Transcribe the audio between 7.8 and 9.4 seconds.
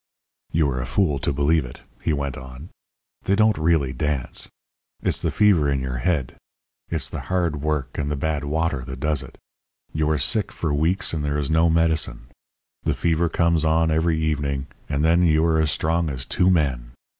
and the bad water that does it.